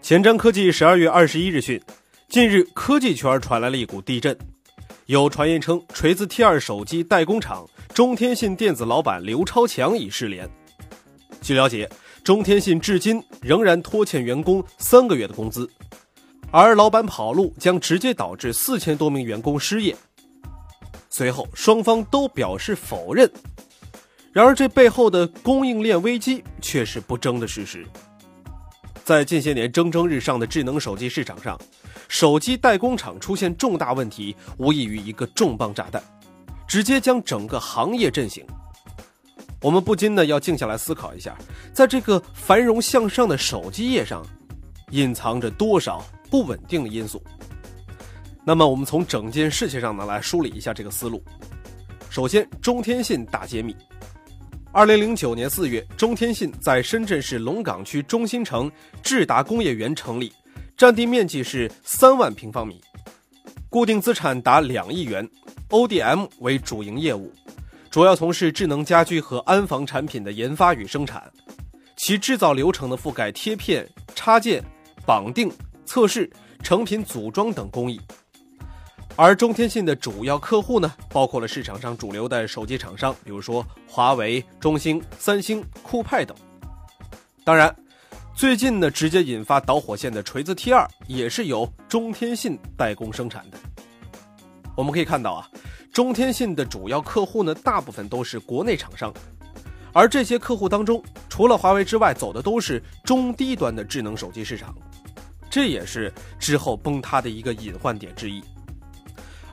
[0.00, 1.80] 前瞻科技十二月二十一日讯，
[2.28, 4.36] 近日科技圈传来了一股地震，
[5.06, 10.48] 有传言称锤子 T 二手机代工厂中天信电子老板刘超强已失联。
[11.42, 11.88] 据了解，
[12.24, 15.68] 中天信至今仍然拖欠员工三个月的工资，
[16.50, 19.94] 而老板跑路将直接导致四千多名员工失业。
[21.10, 23.30] 随后，双方都表示否认。
[24.32, 27.84] 然而，这背后的供应链危机却是不争的事实。
[29.08, 31.58] 在近些年蒸蒸日上的智能手机市场上，
[32.08, 36.02] 手机代工厂出现重大问题，无异于一个重磅炸弹，
[36.66, 38.44] 直接将整个行业震醒。
[39.62, 41.34] 我们不禁呢要静下来思考一下，
[41.72, 44.22] 在这个繁荣向上的手机业上，
[44.90, 47.24] 隐藏着多少不稳定的因素？
[48.44, 51.24] 那么，我们从整件事情上呢来梳理一下这个思路。
[52.10, 53.74] 首先，中天信大揭秘。
[54.70, 58.70] 二零零九年四月，中天信在深圳市龙岗区中心城
[59.02, 60.30] 智达工业园成立，
[60.76, 62.78] 占地面积是三万平方米，
[63.70, 65.26] 固定资产达两亿元
[65.70, 67.32] ，ODM 为主营业务，
[67.90, 71.28] 主要从事智能家居和安防产品的研发与生产，
[71.96, 74.62] 其制造流程的覆盖贴片、插件、
[75.06, 75.50] 绑定、
[75.86, 76.30] 测试、
[76.62, 77.98] 成品组装等工艺。
[79.16, 86.36] 而中天信的主要客户呢，包括了市场上主流的手机厂商，比如说华为、中兴、三星、酷派等。
[87.44, 87.74] 当然，
[88.32, 93.58] 最近呢，直接引发导火线的锤子 T 二也是由中天信代工生产的。
[94.76, 95.48] 我们可以看到啊，
[95.92, 99.12] 中天信的主要客户呢，大部分都是国内厂商，
[99.92, 104.72] 而这些客户当中，除了华为之外，走的都是中低端的智能手机市场，
[105.50, 108.40] 这也是之后崩塌的一个隐患点之一。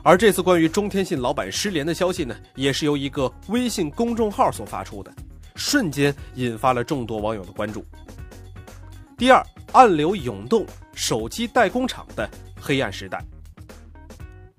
[0.06, 5.12] 而这次关于中天信老板失联的消息呢，也是由一个微信公众号所发出的，
[5.56, 7.84] 瞬间引发了众多网友的关注。
[9.18, 13.20] 第二，暗流涌动，手机代工厂的黑暗时代。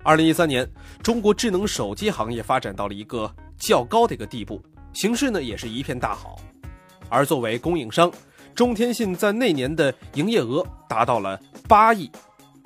[0.02, 0.70] 二零一三年，
[1.02, 6.38] 中国智能手机行业发展到了一个较高的一个地步，形势呢也是一片大好。
[7.08, 8.12] 而作为供应商，
[8.54, 12.10] 中天信在那年的营业额达到了八亿，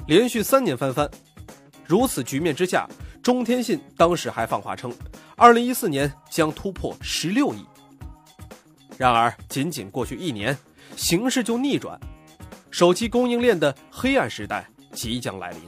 [0.09, 1.09] 连续三年翻番。
[1.93, 2.89] 如此局面之下，
[3.23, 4.91] 中天信当时还放话称，
[5.37, 7.63] 二零一四年将突破十六亿。
[8.97, 10.57] 然而，仅仅过去一年，
[10.97, 12.01] 形势就逆转，
[12.71, 15.61] 手机供应链的黑暗时代即将来临。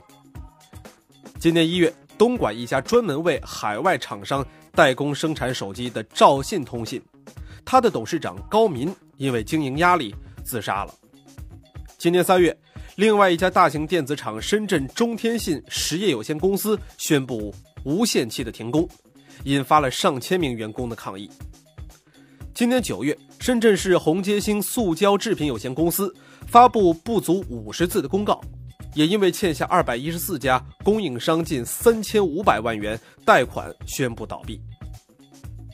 [1.39, 4.43] 今年一月，东莞一家专门为海外厂商
[4.73, 7.03] 代工生产手机的兆信通信，
[7.67, 10.95] 他的董事长高民因为经营压力自杀了。
[11.99, 12.59] 今年三月。
[12.97, 17.53] 另外一家大型电子厂深圳中天信实业有限公司宣布
[17.85, 18.89] 无限期的停工，
[19.43, 21.29] 引发了上千名员工的抗议。
[22.55, 26.15] 今年九月，深圳市红街星塑胶制品有限公司
[26.47, 28.41] 发布不足五十字的公告，
[28.95, 34.61] 也因为欠下二百一十四家供应商近三千五百万元贷款宣布倒闭。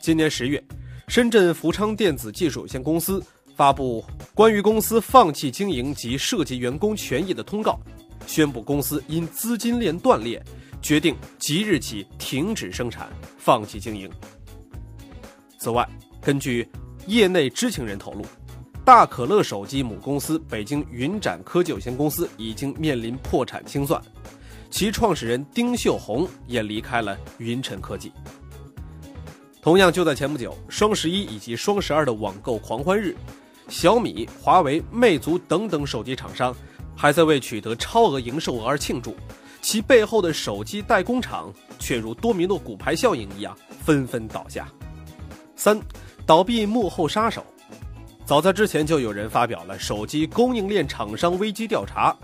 [0.01, 0.63] 今年十月，
[1.07, 3.23] 深圳福昌电子技术有限公司。
[3.61, 7.79] 发布关于公司放弃经营及涉及员工权益的通告，
[8.27, 10.43] 宣布公司因资金链断裂，
[10.81, 14.11] 决定即日起停止生产，放弃经营。
[15.59, 15.87] 此外，
[16.23, 16.67] 根据
[17.07, 18.25] 业内知情人透露，
[18.83, 24.01] 大可乐手机母公司北京云展科技有限公司已经面临破产清算，
[24.71, 28.11] 其创始人丁秀红也离开了云晨科技。
[29.61, 33.15] 同样，就在前不久，双十一以及双十二的网购狂欢日。
[33.71, 36.55] 小米、华为、魅族等等手机厂商
[36.97, 39.17] 还在为取得超额营收而庆祝，
[39.63, 44.69] 其背后的手机代工厂却如多米诺骨牌效应一样纷纷倒下。
[45.55, 45.81] 三，
[46.27, 47.47] 倒闭幕后杀手。
[48.27, 52.15] 早在之前就有人发表了手机供应链厂商危机调查，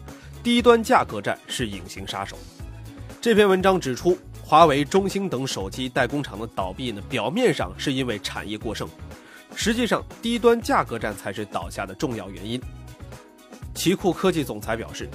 [0.43, 2.37] 低端价格战是隐形杀手。
[3.21, 8.89] 这篇文章指出，华为、中兴等手机代工厂的倒闭呢，表面上是因为产业过剩。
[9.59, 12.61] 实际上，低端价格战才是倒下的重要原因。
[13.75, 15.09] 奇酷科技总裁表示，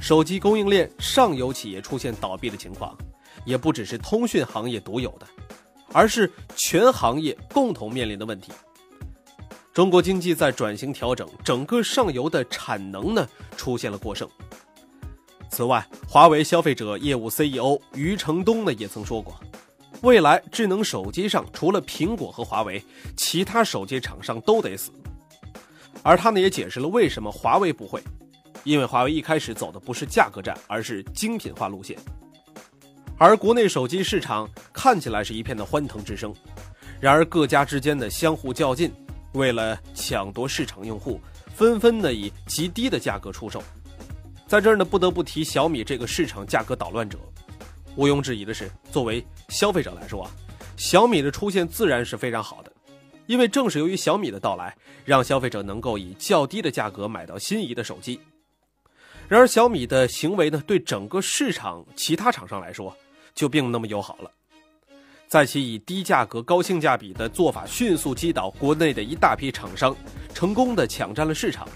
[0.00, 2.96] 手机供应链上游企业出现倒闭的情况，
[3.44, 5.26] 也不只是通讯行业独有的，
[5.92, 8.50] 而是全行业共同面临的问题。
[9.74, 14.28] 中国经济在转型调整，整个上游的产能呢出现了过剩。
[15.50, 19.38] 此外，华为消费者业务 CEO 余承东呢也曾说过。
[20.02, 22.84] 未来智能手机上，除了苹果和华为，
[23.16, 24.90] 其他手机厂商都得死。
[26.02, 28.02] 而他呢也解释了为什么华为不会，
[28.64, 31.96] 因为华为一开始走的不是价格战，而是精品化路线。
[33.16, 36.34] 而国内手机市场看起来是一片的欢腾之声，
[37.00, 38.92] 然而各家之间的相互较劲，
[39.34, 41.20] 为了抢夺市场用户，
[41.54, 43.62] 纷纷的以极低的价格出售，
[44.48, 47.16] 在这儿呢，不得不提小米这个市场价格捣乱者。
[47.96, 50.30] 毋庸置疑的是，作为消费者来说啊，
[50.76, 52.72] 小米的出现自然是非常好的，
[53.26, 54.74] 因为正是由于小米的到来，
[55.04, 58.18] 让消费者能够以较低的价格买到心仪的手机。
[59.28, 62.94] 然而，小米的行为呢，对整个市场其他厂商来说
[63.34, 64.30] 就并不那么友好了。
[65.28, 69.96] 在其以低价格、高性价比的做法，迅速击倒国内的一大批厂商，
[70.34, 71.68] 成功的抢占了市场。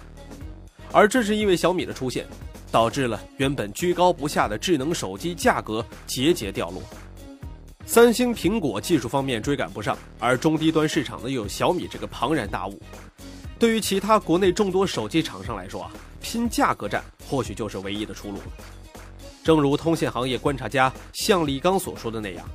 [0.93, 2.27] 而正是因为小米的出现，
[2.77, 6.83] 导致了原本居高不下的智能手机价格节节掉落。
[7.87, 12.79] 三星、苹果技术方面追赶不上，而中低端市场呢又有小米这个庞然大物。
[13.59, 15.91] 对于其他国内众多手机厂商来说啊，
[16.21, 18.39] 拼价格战或许就是唯一的出路。
[19.43, 22.47] 正如通信行业观察家向立刚所说的那样，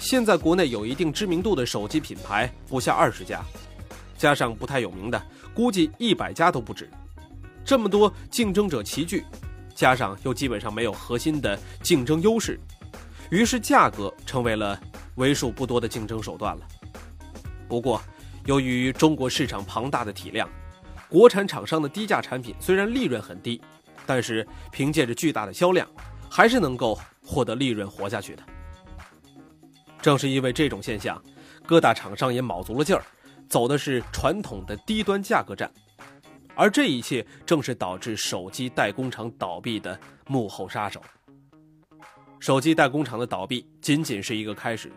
[0.00, 3.40] 现在国内有一定知名度的手机品牌不下二十家，
[4.18, 5.22] 加上不太有名的，
[5.54, 6.90] 估计一百家都不止。
[7.64, 9.24] 这么多竞争者齐聚，
[9.74, 12.58] 加上又基本上没有核心的竞争优势，
[13.30, 14.80] 于是价格成为了
[15.16, 16.66] 为数不多的竞争手段了。
[17.68, 18.02] 不过，
[18.46, 20.48] 由于中国市场庞大的体量，
[21.08, 23.60] 国产厂商的低价产品虽然利润很低，
[24.06, 25.88] 但是凭借着巨大的销量，
[26.28, 28.42] 还是能够获得利润活下去的。
[30.02, 31.22] 正是因为这种现象，
[31.66, 33.04] 各大厂商也卯足了劲儿，
[33.48, 35.70] 走的是传统的低端价格战。
[36.60, 41.00] 而这一切正是导致手机代工厂倒闭的幕后杀手。
[42.38, 44.92] 手机代工厂的倒闭仅仅是一个开始，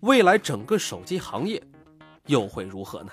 [0.00, 1.62] 未来整个手机行业
[2.26, 3.10] 又会如何呢？